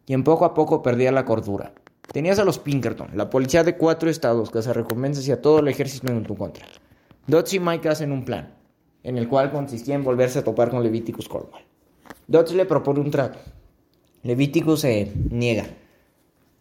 quien 0.06 0.23
poco 0.23 0.44
a 0.44 0.54
poco 0.54 0.80
perdía 0.80 1.11
la 1.11 1.25
cordura. 1.25 1.73
Tenías 2.12 2.38
a 2.38 2.44
los 2.44 2.58
Pinkerton, 2.58 3.11
la 3.14 3.30
policía 3.30 3.64
de 3.64 3.76
cuatro 3.76 4.08
estados, 4.08 4.50
que 4.50 4.62
se 4.62 4.73
recompensas 4.73 5.26
y 5.26 5.32
a 5.32 5.42
todo 5.42 5.58
el 5.58 5.68
ejército 5.68 6.08
en 6.08 6.23
tu 6.23 6.37
contra. 6.37 6.64
Dodge 7.26 7.54
y 7.54 7.61
Mike 7.61 7.88
hacen 7.88 8.12
un 8.12 8.25
plan, 8.25 8.54
en 9.02 9.18
el 9.18 9.28
cual 9.28 9.50
consistía 9.50 9.94
en 9.94 10.04
volverse 10.04 10.38
a 10.38 10.44
topar 10.44 10.70
con 10.70 10.82
Leviticus 10.82 11.28
Cornwall. 11.28 11.62
Dodge 12.26 12.54
le 12.54 12.66
propone 12.66 13.00
un 13.00 13.11
trato. 13.11 13.38
Leviticus 14.23 14.80
se 14.80 15.12
niega. 15.30 15.66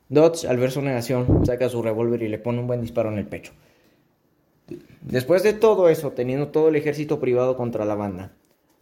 Dodge, 0.10 0.46
al 0.48 0.58
ver 0.58 0.72
su 0.72 0.82
negación, 0.82 1.46
saca 1.46 1.70
su 1.70 1.82
revólver 1.82 2.24
y 2.24 2.30
le 2.30 2.38
pone 2.40 2.60
un 2.60 2.68
buen 2.68 2.82
disparo 2.82 3.12
en 3.12 3.18
el 3.18 3.28
pecho. 3.28 3.52
Después 5.02 5.44
de 5.44 5.54
todo 5.54 5.90
eso, 5.90 6.12
teniendo 6.12 6.48
todo 6.50 6.70
el 6.70 6.76
ejército 6.76 7.20
privado 7.20 7.58
contra 7.58 7.86
la 7.86 7.96
banda, 7.96 8.34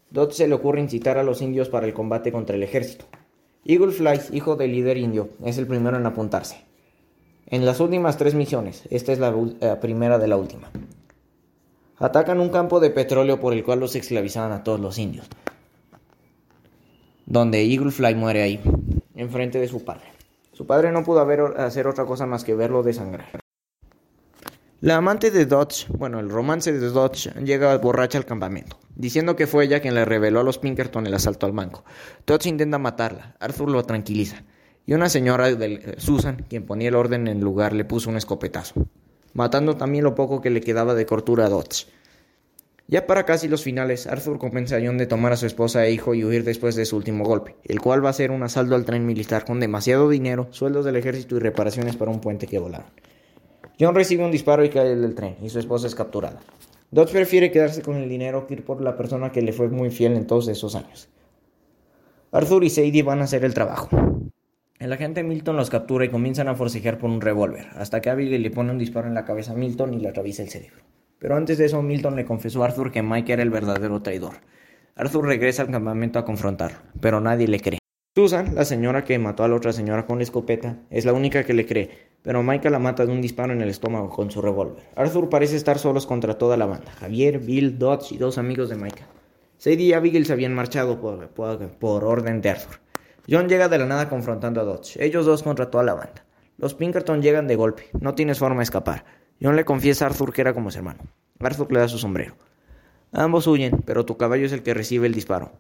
Dodge 0.10 0.34
se 0.34 0.48
le 0.48 0.56
ocurre 0.56 0.82
incitar 0.82 1.18
a 1.18 1.24
los 1.24 1.42
indios 1.42 1.70
para 1.70 1.86
el 1.86 1.94
combate 1.94 2.32
contra 2.32 2.56
el 2.56 2.64
ejército. 2.64 3.06
Eagle 3.64 3.92
Fly, 3.92 4.20
hijo 4.32 4.56
del 4.56 4.72
líder 4.72 4.98
indio, 4.98 5.30
es 5.44 5.60
el 5.60 5.68
primero 5.68 5.98
en 5.98 6.06
apuntarse. 6.06 6.64
En 7.46 7.66
las 7.66 7.80
últimas 7.80 8.18
tres 8.18 8.34
misiones, 8.34 8.84
esta 8.90 9.12
es 9.12 9.20
la, 9.20 9.36
eh, 9.62 9.76
primera 9.80 10.18
de 10.18 10.28
la 10.28 10.38
última. 10.38 10.72
Atacan 11.98 12.40
un 12.40 12.50
campo 12.50 12.80
de 12.80 12.90
petróleo 12.90 13.40
por 13.40 13.54
el 13.54 13.64
cual 13.64 13.80
los 13.80 13.96
esclavizaban 13.96 14.52
a 14.52 14.64
todos 14.64 14.80
los 14.80 14.98
indios. 14.98 15.28
Donde 17.28 17.62
Eagle 17.62 17.92
Fly 17.92 18.16
muere 18.16 18.42
ahí, 18.42 18.60
enfrente 19.16 19.60
de 19.60 19.68
su 19.68 19.86
padre. 19.86 20.06
Su 20.54 20.66
padre 20.66 20.92
no 20.92 21.04
pudo 21.04 21.22
hacer 21.58 21.86
otra 21.86 22.06
cosa 22.06 22.26
más 22.26 22.44
que 22.44 22.56
verlo 22.56 22.82
desangrar. 22.82 23.41
La 24.82 24.98
amante 24.98 25.30
de 25.30 25.46
Dodge, 25.46 25.86
bueno, 25.90 26.20
el 26.20 26.32
romance 26.32 26.74
de 26.74 26.90
Dodge 26.90 27.30
llega 27.44 27.78
borracha 27.78 28.18
al 28.18 28.26
campamento, 28.26 28.80
diciendo 28.96 29.36
que 29.36 29.46
fue 29.46 29.66
ella 29.66 29.80
quien 29.80 29.94
le 29.94 30.06
reveló 30.06 30.40
a 30.40 30.44
los 30.44 30.58
Pinkerton 30.58 31.06
el 31.06 31.14
asalto 31.14 31.46
al 31.46 31.52
banco. 31.52 31.86
Dodge 32.26 32.50
intenta 32.50 32.80
matarla, 32.80 33.36
Arthur 33.40 33.70
lo 33.70 33.84
tranquiliza, 33.84 34.44
y 34.88 34.96
una 34.96 35.08
señora, 35.08 35.54
de 35.54 35.94
Susan, 36.00 36.48
quien 36.50 36.66
ponía 36.66 36.90
el 36.90 36.96
orden 36.96 37.28
en 37.28 37.38
el 37.38 37.44
lugar, 37.44 37.74
le 37.74 37.86
puso 37.86 38.10
un 38.10 38.18
escopetazo, 38.18 38.88
matando 39.34 39.78
también 39.78 40.04
lo 40.04 40.16
poco 40.16 40.42
que 40.42 40.50
le 40.50 40.62
quedaba 40.62 40.96
de 40.96 41.06
cortura 41.06 41.46
a 41.46 41.50
Dodge. 41.50 41.86
Ya 42.88 43.06
para 43.06 43.24
casi 43.24 43.48
los 43.48 43.62
finales, 43.62 44.08
Arthur 44.08 44.40
convence 44.40 44.76
a 44.76 44.82
John 44.84 44.98
de 44.98 45.06
tomar 45.06 45.32
a 45.32 45.38
su 45.38 45.46
esposa 45.46 45.86
e 45.86 45.92
hijo 45.92 46.16
y 46.16 46.26
huir 46.26 46.44
después 46.44 46.74
de 46.74 46.86
su 46.86 46.98
último 46.98 47.24
golpe, 47.24 47.56
el 47.66 47.80
cual 47.82 48.04
va 48.04 48.10
a 48.10 48.14
ser 48.14 48.32
un 48.32 48.42
asalto 48.42 48.74
al 48.74 48.86
tren 48.86 49.06
militar 49.06 49.46
con 49.46 49.60
demasiado 49.60 50.10
dinero, 50.10 50.48
sueldos 50.50 50.86
del 50.86 50.96
ejército 50.96 51.36
y 51.36 51.40
reparaciones 51.40 51.96
para 51.98 52.10
un 52.10 52.20
puente 52.20 52.48
que 52.48 52.58
volaron. 52.58 52.90
John 53.80 53.96
recibe 53.96 54.26
un 54.26 54.32
disparo 54.32 54.64
y 54.64 54.70
cae 54.70 54.96
del 54.96 55.16
tren, 55.16 55.38
y 55.42 55.50
su 55.50 55.60
esposa 55.60 55.88
es 55.88 55.96
capturada. 55.96 56.40
Dodge 56.92 57.14
prefiere 57.14 57.52
quedarse 57.52 57.82
con 57.82 57.96
el 57.96 58.10
dinero 58.10 58.48
que 58.48 58.56
ir 58.56 58.66
por 58.66 58.82
la 58.82 58.98
persona 58.98 59.32
que 59.32 59.42
le 59.42 59.54
fue 59.54 59.70
muy 59.70 59.92
fiel 59.92 60.14
en 60.14 60.28
todos 60.28 60.48
esos 60.50 60.76
años. 60.76 61.10
Arthur 62.32 62.64
y 62.64 62.70
Sadie 62.70 63.04
van 63.04 63.22
a 63.22 63.24
hacer 63.24 63.44
el 63.46 63.54
trabajo. 63.54 63.90
El 64.80 64.94
agente 64.94 65.24
Milton 65.24 65.58
los 65.58 65.70
captura 65.70 66.06
y 66.06 66.10
comienzan 66.10 66.48
a 66.48 66.56
forcejear 66.56 66.98
por 66.98 67.10
un 67.10 67.22
revólver, 67.22 67.68
hasta 67.76 68.02
que 68.02 68.10
Abigail 68.10 68.42
le 68.42 68.52
pone 68.52 68.72
un 68.72 68.78
disparo 68.78 69.08
en 69.08 69.14
la 69.14 69.26
cabeza 69.26 69.52
a 69.52 69.56
Milton 69.56 69.94
y 69.94 70.00
le 70.00 70.10
atraviesa 70.10 70.44
el 70.44 70.50
cerebro. 70.50 70.84
Pero 71.20 71.36
antes 71.36 71.58
de 71.60 71.66
eso, 71.66 71.82
Milton 71.82 72.16
le 72.16 72.26
confesó 72.26 72.64
a 72.64 72.66
Arthur 72.66 72.92
que 72.92 73.04
Mike 73.04 73.32
era 73.34 73.44
el 73.44 73.52
verdadero 73.52 74.02
traidor. 74.02 74.36
Arthur 74.96 75.28
regresa 75.28 75.62
al 75.62 75.72
campamento 75.72 76.20
a 76.20 76.26
confrontarlo, 76.26 76.80
pero 77.00 77.22
nadie 77.22 77.48
le 77.48 77.60
cree. 77.60 77.81
Susan, 78.14 78.56
la 78.56 78.66
señora 78.66 79.06
que 79.06 79.18
mató 79.20 79.46
a 79.46 79.48
la 79.48 79.56
otra 79.56 79.72
señora 79.72 80.06
con 80.06 80.18
la 80.18 80.26
escopeta, 80.26 80.80
es 80.90 81.06
la 81.06 81.14
única 81.14 81.46
que 81.46 81.54
le 81.54 81.66
cree, 81.66 82.10
pero 82.22 82.44
Micah 82.44 82.70
la 82.70 82.78
mata 82.78 83.06
de 83.06 83.14
un 83.14 83.22
disparo 83.22 83.54
en 83.54 83.62
el 83.62 83.70
estómago 83.70 84.10
con 84.10 84.30
su 84.30 84.42
revólver. 84.42 84.84
Arthur 84.98 85.30
parece 85.30 85.56
estar 85.56 85.80
solos 85.80 86.06
contra 86.06 86.38
toda 86.38 86.58
la 86.58 86.66
banda, 86.66 86.92
Javier, 86.92 87.40
Bill, 87.40 87.80
Dodge 87.80 88.12
y 88.12 88.18
dos 88.18 88.38
amigos 88.38 88.68
de 88.68 88.76
Micah. 88.76 89.08
Sadie 89.58 89.86
y 89.86 89.94
Abigail 89.94 90.26
se 90.26 90.34
habían 90.34 90.54
marchado 90.54 91.00
por, 91.00 91.30
por, 91.30 92.04
orden 92.04 92.42
de 92.42 92.50
Arthur. 92.50 92.82
John 93.30 93.48
llega 93.48 93.70
de 93.70 93.78
la 93.78 93.86
nada 93.86 94.10
confrontando 94.10 94.60
a 94.60 94.66
Dodge, 94.66 95.02
ellos 95.02 95.26
dos 95.26 95.42
contra 95.42 95.72
toda 95.72 95.86
la 95.86 95.94
banda. 95.94 96.26
Los 96.58 96.74
Pinkerton 96.74 97.22
llegan 97.22 97.48
de 97.48 97.56
golpe, 97.56 97.92
no 97.98 98.14
tienes 98.14 98.40
forma 98.40 98.58
de 98.58 98.64
escapar. 98.64 99.06
John 99.42 99.56
le 99.56 99.64
confiesa 99.64 100.04
a 100.04 100.10
Arthur 100.10 100.34
que 100.34 100.42
era 100.42 100.54
como 100.54 100.70
su 100.70 100.80
hermano. 100.80 101.00
Arthur 101.40 101.72
le 101.72 101.80
da 101.80 101.88
su 101.88 101.98
sombrero. 101.98 102.36
Ambos 103.14 103.48
huyen, 103.48 103.82
pero 103.86 104.04
tu 104.04 104.18
caballo 104.18 104.46
es 104.46 104.52
el 104.52 104.64
que 104.64 104.74
recibe 104.74 105.08
el 105.08 105.14
disparo. 105.14 105.54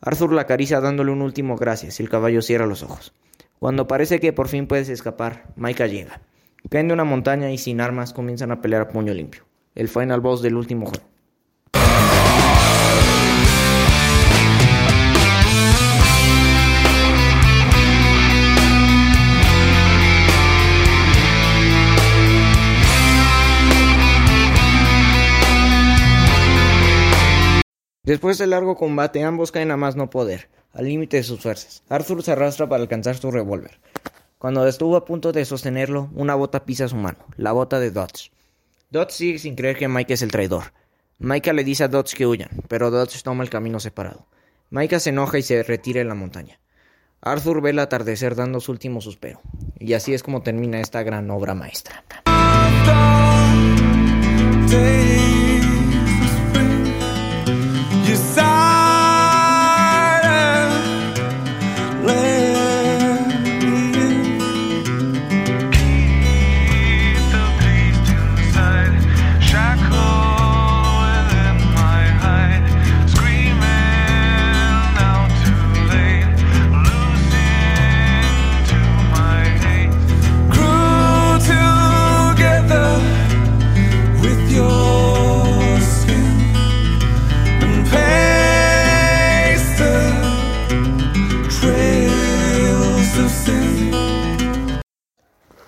Arthur 0.00 0.32
la 0.32 0.42
acaricia 0.42 0.80
dándole 0.80 1.10
un 1.10 1.22
último 1.22 1.56
gracias 1.56 1.98
y 1.98 2.02
el 2.02 2.08
caballo 2.08 2.40
cierra 2.40 2.66
los 2.66 2.82
ojos. 2.82 3.12
Cuando 3.58 3.88
parece 3.88 4.20
que 4.20 4.32
por 4.32 4.46
fin 4.48 4.68
puedes 4.68 4.88
escapar, 4.88 5.46
Micah 5.56 5.88
llega. 5.88 6.20
Caen 6.70 6.88
de 6.88 6.94
una 6.94 7.04
montaña 7.04 7.50
y 7.50 7.58
sin 7.58 7.80
armas 7.80 8.12
comienzan 8.12 8.52
a 8.52 8.60
pelear 8.60 8.82
a 8.82 8.88
puño 8.88 9.12
limpio. 9.12 9.42
El 9.74 9.88
final 9.88 10.20
boss 10.20 10.42
del 10.42 10.56
último 10.56 10.86
juego. 10.86 11.04
Después 28.08 28.38
del 28.38 28.48
largo 28.48 28.74
combate, 28.74 29.22
ambos 29.22 29.52
caen 29.52 29.70
a 29.70 29.76
más 29.76 29.94
no 29.94 30.08
poder, 30.08 30.48
al 30.72 30.86
límite 30.86 31.18
de 31.18 31.22
sus 31.22 31.40
fuerzas. 31.40 31.82
Arthur 31.90 32.22
se 32.22 32.32
arrastra 32.32 32.66
para 32.66 32.80
alcanzar 32.80 33.18
su 33.18 33.30
revólver. 33.30 33.80
Cuando 34.38 34.66
estuvo 34.66 34.96
a 34.96 35.04
punto 35.04 35.30
de 35.30 35.44
sostenerlo, 35.44 36.08
una 36.14 36.34
bota 36.34 36.64
pisa 36.64 36.88
su 36.88 36.96
mano, 36.96 37.18
la 37.36 37.52
bota 37.52 37.78
de 37.78 37.90
Dodge. 37.90 38.30
Dodge 38.88 39.10
sigue 39.10 39.38
sin 39.38 39.56
creer 39.56 39.76
que 39.76 39.88
Mike 39.88 40.14
es 40.14 40.22
el 40.22 40.30
traidor. 40.30 40.72
Micah 41.18 41.52
le 41.52 41.64
dice 41.64 41.84
a 41.84 41.88
Dodge 41.88 42.14
que 42.14 42.26
huyan, 42.26 42.48
pero 42.66 42.90
Dodge 42.90 43.22
toma 43.22 43.44
el 43.44 43.50
camino 43.50 43.78
separado. 43.78 44.26
Micah 44.70 45.00
se 45.00 45.10
enoja 45.10 45.36
y 45.36 45.42
se 45.42 45.62
retira 45.62 46.00
en 46.00 46.08
la 46.08 46.14
montaña. 46.14 46.58
Arthur 47.20 47.60
ve 47.60 47.70
el 47.70 47.78
atardecer 47.78 48.34
dando 48.34 48.60
su 48.60 48.72
último 48.72 49.02
suspiro. 49.02 49.42
Y 49.78 49.92
así 49.92 50.14
es 50.14 50.22
como 50.22 50.40
termina 50.40 50.80
esta 50.80 51.02
gran 51.02 51.30
obra 51.30 51.52
maestra. 51.52 52.04
de 58.08 58.16
sal. 58.16 58.57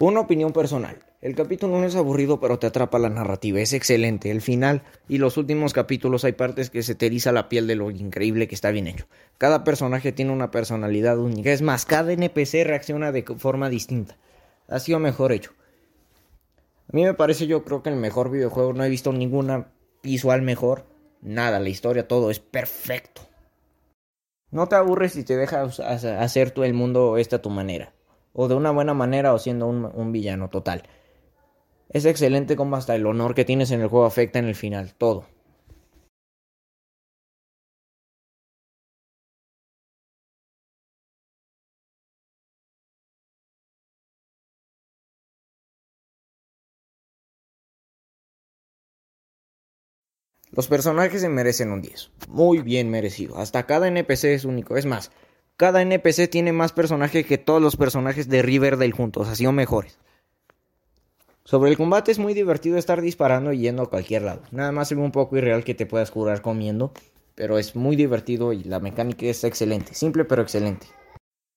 Una 0.02 0.20
opinión 0.20 0.54
personal. 0.54 0.96
El 1.20 1.34
capítulo 1.34 1.78
no 1.78 1.84
es 1.84 1.94
aburrido, 1.94 2.40
pero 2.40 2.58
te 2.58 2.66
atrapa 2.66 2.98
la 2.98 3.10
narrativa. 3.10 3.60
Es 3.60 3.74
excelente. 3.74 4.30
El 4.30 4.40
final 4.40 4.82
y 5.10 5.18
los 5.18 5.36
últimos 5.36 5.74
capítulos 5.74 6.24
hay 6.24 6.32
partes 6.32 6.70
que 6.70 6.82
se 6.82 6.94
te 6.94 7.04
eriza 7.04 7.32
la 7.32 7.50
piel 7.50 7.66
de 7.66 7.76
lo 7.76 7.90
increíble 7.90 8.48
que 8.48 8.54
está 8.54 8.70
bien 8.70 8.86
hecho. 8.86 9.04
Cada 9.36 9.62
personaje 9.62 10.12
tiene 10.12 10.32
una 10.32 10.50
personalidad 10.50 11.18
única. 11.18 11.52
Es 11.52 11.60
más, 11.60 11.84
cada 11.84 12.14
NPC 12.14 12.64
reacciona 12.64 13.12
de 13.12 13.24
forma 13.36 13.68
distinta. 13.68 14.16
Ha 14.68 14.78
sido 14.78 14.98
mejor 15.00 15.32
hecho. 15.32 15.52
A 16.88 16.96
mí 16.96 17.04
me 17.04 17.12
parece, 17.12 17.46
yo 17.46 17.62
creo 17.62 17.82
que 17.82 17.90
el 17.90 17.96
mejor 17.96 18.30
videojuego. 18.30 18.72
No 18.72 18.84
he 18.84 18.88
visto 18.88 19.12
ninguna 19.12 19.70
visual 20.02 20.40
mejor. 20.40 20.86
Nada, 21.20 21.60
la 21.60 21.68
historia, 21.68 22.08
todo 22.08 22.30
es 22.30 22.40
perfecto. 22.40 23.20
No 24.50 24.66
te 24.66 24.76
aburres 24.76 25.12
si 25.12 25.24
te 25.24 25.36
dejas 25.36 25.78
hacer 25.78 26.52
tú 26.52 26.64
el 26.64 26.72
mundo 26.72 27.18
esta 27.18 27.36
a 27.36 27.42
tu 27.42 27.50
manera 27.50 27.92
o 28.32 28.48
de 28.48 28.54
una 28.54 28.70
buena 28.70 28.94
manera 28.94 29.34
o 29.34 29.38
siendo 29.38 29.66
un, 29.66 30.12
villano 30.12 30.50
total. 30.50 30.82
Es 31.88 32.04
excelente 32.06 32.56
como 32.56 32.76
hasta 32.76 32.94
el 32.94 33.06
honor 33.06 33.34
que 33.34 33.44
tienes 33.44 33.70
en 33.70 33.80
el 33.80 33.88
juego 33.88 34.06
afecta 34.06 34.38
en 34.38 34.46
el 34.46 34.54
final, 34.54 34.94
todo. 34.94 35.26
Los 50.52 50.66
personajes 50.66 51.20
se 51.20 51.28
merecen 51.28 51.70
un 51.70 51.80
10. 51.80 52.10
Muy 52.28 52.58
bien 52.60 52.90
merecido. 52.90 53.38
Hasta 53.38 53.66
cada 53.66 53.86
NPC 53.86 54.34
es 54.34 54.44
único. 54.44 54.76
Es 54.76 54.84
más, 54.84 55.12
cada 55.60 55.82
NPC 55.82 56.30
tiene 56.30 56.54
más 56.54 56.72
personajes 56.72 57.26
que 57.26 57.36
todos 57.36 57.60
los 57.60 57.76
personajes 57.76 58.30
de 58.30 58.40
Riverdale 58.40 58.92
juntos, 58.92 59.28
así 59.28 59.44
o 59.44 59.52
mejores. 59.52 59.98
Sobre 61.44 61.70
el 61.70 61.76
combate 61.76 62.10
es 62.10 62.18
muy 62.18 62.32
divertido 62.32 62.78
estar 62.78 63.02
disparando 63.02 63.52
y 63.52 63.58
yendo 63.58 63.82
a 63.82 63.90
cualquier 63.90 64.22
lado. 64.22 64.40
Nada 64.52 64.72
más 64.72 64.88
se 64.88 64.94
ve 64.94 65.02
un 65.02 65.12
poco 65.12 65.36
irreal 65.36 65.62
que 65.62 65.74
te 65.74 65.84
puedas 65.84 66.10
curar 66.10 66.40
comiendo, 66.40 66.94
pero 67.34 67.58
es 67.58 67.76
muy 67.76 67.94
divertido 67.94 68.54
y 68.54 68.64
la 68.64 68.80
mecánica 68.80 69.26
es 69.26 69.44
excelente, 69.44 69.92
simple 69.92 70.24
pero 70.24 70.40
excelente. 70.40 70.86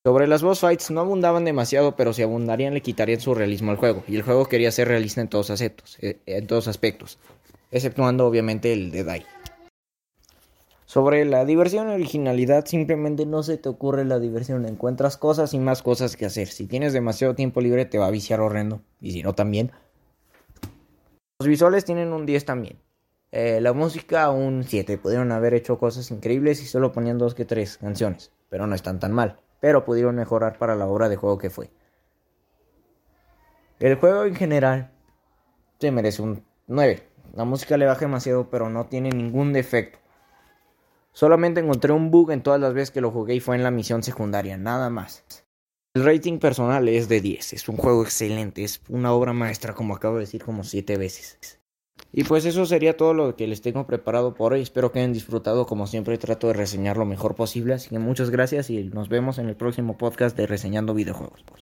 Sobre 0.04 0.28
las 0.28 0.44
boss 0.44 0.60
fights 0.60 0.92
no 0.92 1.00
abundaban 1.00 1.46
demasiado, 1.46 1.96
pero 1.96 2.12
si 2.12 2.24
abundarían 2.24 2.74
le 2.74 2.82
quitarían 2.82 3.22
su 3.22 3.34
realismo 3.34 3.72
al 3.72 3.78
juego, 3.78 4.04
y 4.06 4.18
el 4.18 4.24
juego 4.24 4.50
quería 4.50 4.74
ser 4.74 4.90
realista 4.90 5.22
en 5.22 5.30
todos, 5.30 5.50
aspectos, 5.50 5.98
eh, 6.02 6.20
en 6.26 6.46
todos 6.46 6.68
aspectos, 6.68 7.20
exceptuando 7.72 8.28
obviamente 8.28 8.74
el 8.74 8.92
de 8.92 9.06
Dai. 9.06 9.26
Sobre 10.94 11.26
la 11.26 11.44
diversión 11.44 11.90
y 11.90 11.94
originalidad, 11.96 12.68
simplemente 12.68 13.26
no 13.26 13.42
se 13.42 13.58
te 13.58 13.68
ocurre 13.68 14.06
la 14.06 14.20
diversión. 14.20 14.64
Encuentras 14.68 15.18
cosas 15.18 15.56
y 15.56 15.58
más 15.58 15.82
cosas 15.82 16.16
que 16.16 16.28
hacer. 16.28 16.50
Si 16.50 16.68
tienes 16.68 16.94
demasiado 16.94 17.34
tiempo 17.34 17.62
libre, 17.62 17.86
te 17.86 17.98
va 17.98 18.06
a 18.06 18.12
viciar 18.12 18.42
horrendo. 18.42 18.84
Y 19.02 19.12
si 19.12 19.24
no, 19.24 19.34
también. 19.34 19.72
Los 21.40 21.48
visuales 21.48 21.84
tienen 21.84 22.14
un 22.14 22.28
10 22.28 22.46
también. 22.46 22.78
Eh, 23.32 23.60
la 23.60 23.74
música, 23.74 24.30
un 24.30 24.64
7. 24.64 25.00
Pudieron 25.00 25.32
haber 25.32 25.56
hecho 25.56 25.80
cosas 25.80 26.12
increíbles 26.12 26.62
y 26.62 26.68
solo 26.68 26.92
ponían 26.92 27.18
dos 27.18 27.34
que 27.34 27.46
tres 27.46 27.80
canciones. 27.80 28.32
Pero 28.50 28.68
no 28.68 28.76
están 28.76 29.00
tan 29.00 29.14
mal. 29.14 29.40
Pero 29.62 29.86
pudieron 29.86 30.14
mejorar 30.14 30.60
para 30.60 30.76
la 30.76 30.86
obra 30.86 31.10
de 31.10 31.16
juego 31.16 31.40
que 31.40 31.50
fue. 31.50 31.72
El 33.80 33.96
juego 33.96 34.26
en 34.26 34.36
general 34.36 34.92
se 35.80 35.90
merece 35.90 36.22
un 36.22 36.46
9. 36.68 37.02
La 37.34 37.46
música 37.46 37.78
le 37.78 37.88
baja 37.88 38.02
demasiado, 38.02 38.52
pero 38.52 38.70
no 38.70 38.86
tiene 38.86 39.10
ningún 39.10 39.54
defecto. 39.54 40.03
Solamente 41.14 41.62
encontré 41.62 41.94
un 41.94 42.12
bug 42.12 42.32
en 42.32 42.44
todas 42.44 42.60
las 42.60 42.74
veces 42.74 42.92
que 42.92 43.02
lo 43.02 43.12
jugué 43.12 43.36
y 43.36 43.40
fue 43.40 43.56
en 43.56 43.64
la 43.64 43.72
misión 43.72 44.04
secundaria, 44.04 44.58
nada 44.58 44.90
más. 44.90 45.24
El 45.94 46.04
rating 46.04 46.40
personal 46.40 46.90
es 46.90 47.08
de 47.08 47.22
10, 47.22 47.54
es 47.54 47.70
un 47.70 47.78
juego 47.78 48.04
excelente, 48.04 48.64
es 48.64 48.82
una 48.90 49.14
obra 49.14 49.32
maestra 49.32 49.76
como 49.76 49.96
acabo 49.96 50.16
de 50.16 50.22
decir 50.22 50.44
como 50.44 50.64
7 50.64 50.98
veces. 50.98 51.60
Y 52.12 52.24
pues 52.24 52.46
eso 52.46 52.66
sería 52.66 52.98
todo 52.98 53.14
lo 53.14 53.36
que 53.36 53.48
les 53.48 53.62
tengo 53.62 53.88
preparado 53.88 54.34
por 54.34 54.54
hoy. 54.54 54.62
Espero 54.62 54.92
que 54.92 55.00
hayan 55.00 55.14
disfrutado. 55.14 55.66
Como 55.66 55.88
siempre 55.88 56.18
trato 56.18 56.48
de 56.48 56.54
reseñar 56.54 56.98
lo 56.98 57.06
mejor 57.06 57.36
posible. 57.36 57.74
Así 57.74 57.90
que 57.90 58.00
muchas 58.00 58.30
gracias 58.30 58.70
y 58.70 58.84
nos 58.84 59.10
vemos 59.10 59.40
en 59.40 59.50
el 59.50 59.56
próximo 59.56 59.98
podcast 59.98 60.38
de 60.38 60.46
Reseñando 60.46 60.94
Videojuegos. 60.94 61.44